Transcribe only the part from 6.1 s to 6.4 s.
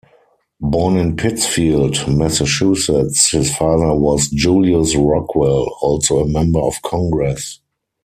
a